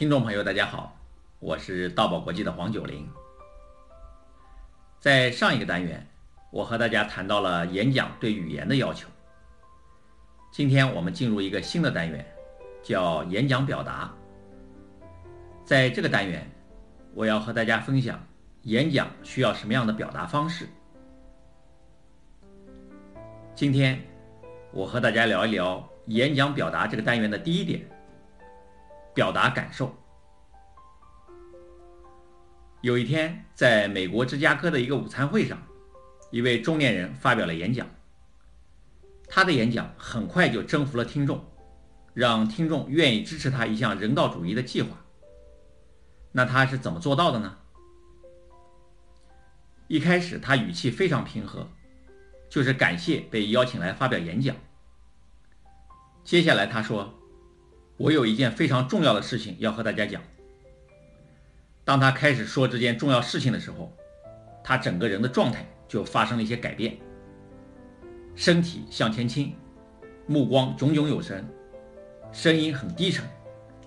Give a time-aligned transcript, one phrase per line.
[0.00, 0.96] 听众朋友，大家好，
[1.40, 3.06] 我是道宝国际的黄九龄。
[4.98, 6.08] 在上一个单元，
[6.50, 9.06] 我和大家谈到了演讲对语言的要求。
[10.50, 12.24] 今天我们进入一个新的单元，
[12.82, 14.10] 叫演讲表达。
[15.66, 16.50] 在这个单元，
[17.12, 18.18] 我要和大家分享
[18.62, 20.66] 演讲需要什么样的表达方式。
[23.54, 24.00] 今天，
[24.72, 27.86] 我和大家聊一聊演讲表达这个单元的第一点：
[29.12, 29.94] 表达感受。
[32.82, 35.62] 有一天，在美国芝加哥的一个午餐会上，
[36.30, 37.86] 一位中年人发表了演讲。
[39.28, 41.44] 他的演讲很快就征服了听众，
[42.14, 44.96] 让听众愿意支持他一项人道主义的计划。
[46.32, 47.58] 那他是怎么做到的呢？
[49.86, 51.68] 一开始他语气非常平和，
[52.48, 54.56] 就是感谢被邀请来发表演讲。
[56.24, 57.12] 接下来他说
[57.98, 60.22] ：“我有一件非常重要的事情要和大家讲。”
[61.90, 63.92] 当他开始说这件重要事情的时候，
[64.62, 66.96] 他整个人的状态就发生了一些改变。
[68.36, 69.52] 身体向前倾，
[70.28, 71.44] 目光炯炯有神，
[72.30, 73.28] 声音很低沉，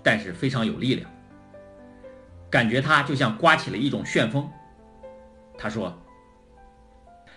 [0.02, 1.10] 但是非常有力量。
[2.50, 4.46] 感觉他就像刮起了一种旋风。
[5.56, 5.98] 他说：“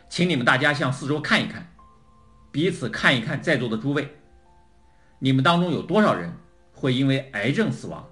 [0.10, 1.66] 请你们大家向四周看一看，
[2.52, 4.18] 彼此看一看在座的诸位，
[5.20, 6.30] 你们当中有多少人
[6.74, 8.06] 会因为癌症死亡？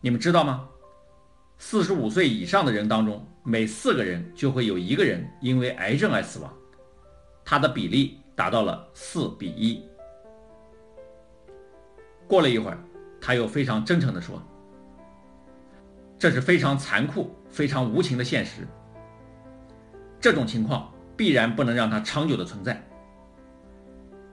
[0.00, 0.68] 你们知道吗？”
[1.62, 6.50] 四十五岁以上的人当中，每四个人就会有一个人因为癌症而死亡，
[7.44, 9.84] 它的比例达到了四比一。
[12.26, 12.78] 过了一会儿，
[13.20, 14.42] 他又非常真诚地说
[16.18, 18.66] ：“这是非常残酷、非常无情的现实。
[20.18, 22.82] 这种情况必然不能让它长久的存在。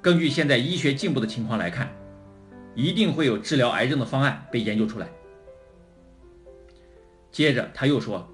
[0.01, 1.93] 根据现在医学进步的情况来看，
[2.73, 5.09] 一定会有治疗癌症的方案被研究出来。”
[7.37, 8.27] 接着他又说：“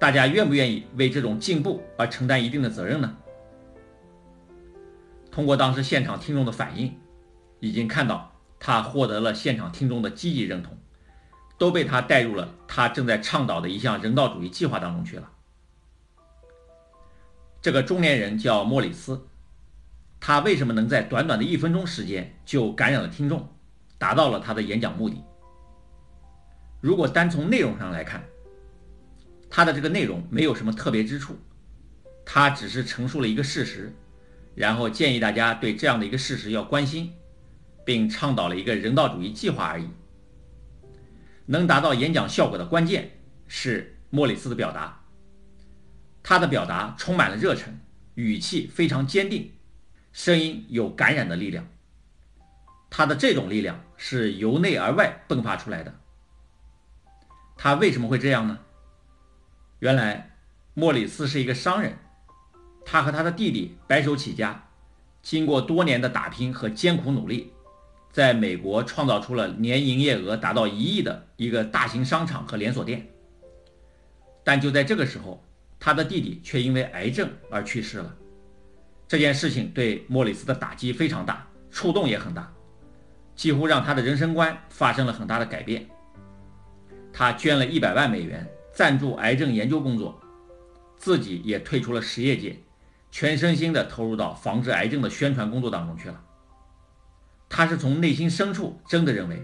[0.00, 3.16] 大家愿不愿意为这种进步而承担一定的责任呢？”
[5.30, 6.98] 通过当时现场听众的反应，
[7.60, 10.76] 已经看到他获得了现场听众的积极认同，
[11.58, 15.30] 都被他带入了他正在倡导的一项人道主义计划当中去了。
[17.62, 19.28] 这个中年人叫莫里斯，
[20.18, 23.48] 他为什么能在短短的一分钟时间就感染了听众，
[23.96, 25.22] 达到了他的演讲目的？
[26.80, 28.24] 如果单从内容上来看，
[29.50, 31.36] 他的这个内容没有什么特别之处，
[32.24, 33.92] 他只是陈述了一个事实，
[34.54, 37.12] 然后建议大家对这样的一个事实要关心，
[37.84, 39.88] 并倡导了一个人道主义计划而已。
[41.46, 43.10] 能达到演讲效果的关键
[43.48, 45.04] 是莫里斯的表达，
[46.22, 47.78] 他的表达充满了热忱，
[48.14, 49.52] 语气非常坚定，
[50.12, 51.66] 声音有感染的力量，
[52.88, 55.92] 他的这种力量是由内而外迸发出来的。
[57.62, 58.58] 他为什么会这样呢？
[59.80, 60.30] 原来，
[60.72, 61.98] 莫里斯是一个商人，
[62.86, 64.68] 他和他的弟弟白手起家，
[65.20, 67.52] 经过多年的打拼和艰苦努力，
[68.10, 73.06] 在美国创造出了年营业额达到一亿的一个大型商场和连锁店。
[74.42, 75.44] 但就在这个时候，
[75.78, 78.16] 他的弟弟却因为癌症而去世了。
[79.06, 82.50] 这件事情对莫里斯的打击非常大，触动也很大，
[83.36, 85.86] 几乎让他的人生观发生了很大的改变。
[87.20, 90.18] 他捐了一百万美元赞助癌症研究工作，
[90.96, 92.56] 自己也退出了实业界，
[93.10, 96.18] 全身心地投入到防治癌症的宣传工作当中去了。
[97.46, 99.42] 他是从内心深处真的认为，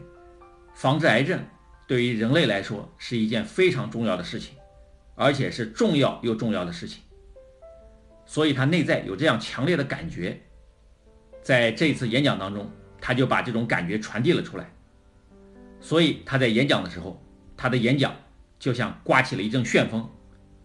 [0.74, 1.38] 防治癌症
[1.86, 4.54] 对于人类来说是一件非常重要的事情，
[5.14, 7.02] 而且是重要又重要的事情。
[8.24, 10.40] 所以他内在有这样强烈的感觉，
[11.42, 12.70] 在这次演讲当中，
[13.02, 14.72] 他就把这种感觉传递了出来。
[15.78, 17.22] 所以他在演讲的时候。
[17.56, 18.14] 他的演讲
[18.58, 20.10] 就像刮起了一阵旋风，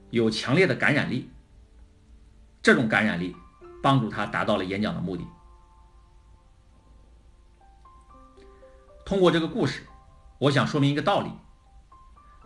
[0.09, 1.29] 有强烈的感染力。
[2.61, 3.35] 这种感染力
[3.81, 5.25] 帮助他达到了演讲的目的。
[9.05, 9.81] 通过这个故事，
[10.37, 11.31] 我想说明一个道理，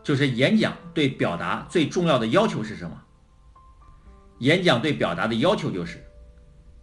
[0.04, 3.02] 就是演讲对表达最重要的要求是什么？
[4.40, 6.04] 演讲对表达的要求就是，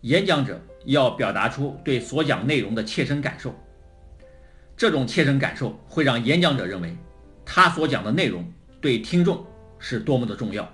[0.02, 3.54] 演讲者要表达出对所讲内容的切身感受。
[4.76, 6.96] 这种切身感受会让演讲者认为。
[7.54, 8.50] 他所讲的内容
[8.80, 9.44] 对听众
[9.78, 10.66] 是多么的重要。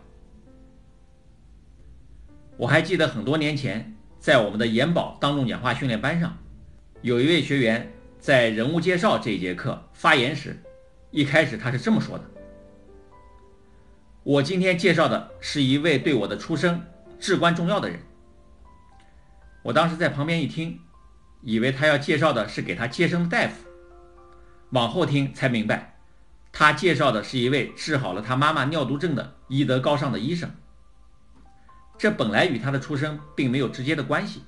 [2.56, 6.38] 我还记得很多年前，在我们的研保当众讲话训练班上，
[7.02, 10.56] 有一位学员在人物介绍这一节课发言时，
[11.10, 12.24] 一开始他是这么说的
[14.22, 16.80] ：“我今天介绍的是一位对我的出生
[17.18, 17.98] 至关重要的人。”
[19.64, 20.78] 我当时在旁边一听，
[21.42, 23.66] 以为他要介绍的是给他接生的大夫。
[24.70, 25.97] 往后听才明白，
[26.52, 30.50] 他介绍的是一位治好了他妈妈尿毒症的医德高尚的医生。
[31.96, 34.42] 这本来与他的出生并没有直接的关系，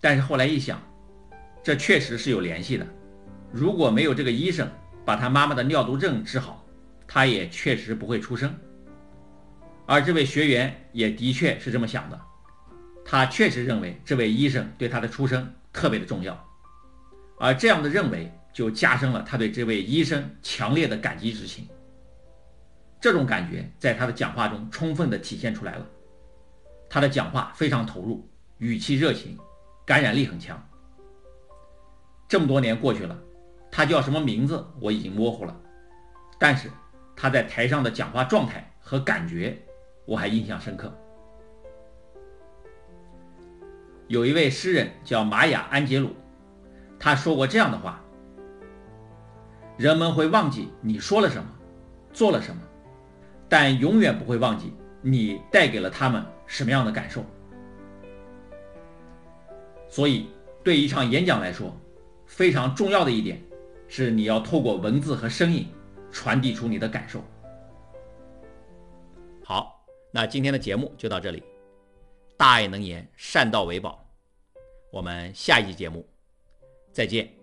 [0.00, 0.80] 但是后来一想，
[1.62, 2.86] 这确实是有联系的。
[3.52, 4.68] 如果没有这个医生
[5.04, 6.64] 把他妈妈的尿毒症治好，
[7.06, 8.54] 他也确实不会出生。
[9.86, 12.20] 而这位学员也的确是这么想的，
[13.04, 16.46] 他确实认为这位医生对他的出生特别的重要，
[17.38, 21.68] 而这样的认为就加深了他对这位医生强烈的感激之情。
[23.00, 25.86] 这种感觉在他的讲话中充分的体现出来了。
[26.90, 29.38] 他的讲话非常投入，语气热情，
[29.86, 30.60] 感染力很强。
[32.26, 33.16] 这么多年过去了，
[33.70, 35.56] 他叫什么名字我已经模糊了，
[36.36, 36.68] 但是
[37.14, 39.56] 他在台上的讲话状态和感觉
[40.04, 40.92] 我还印象深刻。
[44.08, 46.12] 有一位诗人叫玛雅·安杰鲁，
[46.98, 48.02] 他说过这样的话
[49.78, 51.48] ：“人们会忘记你说了什么，
[52.12, 52.60] 做了什么，
[53.48, 57.22] 但永远不会忘记你带给了他们。”什么样的感受？
[59.86, 60.28] 所以，
[60.64, 61.76] 对一场演讲来说，
[62.24, 63.38] 非常重要的一点
[63.86, 65.68] 是你要透过文字和声音
[66.10, 67.22] 传递出你的感受。
[69.44, 71.42] 好，那今天的节目就到这里。
[72.36, 74.02] 大爱能言，善道为宝。
[74.90, 76.08] 我们下一期节目
[76.92, 77.37] 再见。